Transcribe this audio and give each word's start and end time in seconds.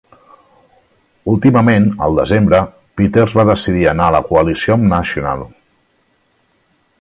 Últimament, 1.33 1.85
al 2.07 2.17
desembre, 2.21 2.61
Peters 3.01 3.37
va 3.41 3.45
decidir 3.51 3.85
anar 3.93 4.09
a 4.09 4.15
la 4.17 4.23
coalició 4.33 4.79
amb 4.79 4.89
National. 4.95 5.45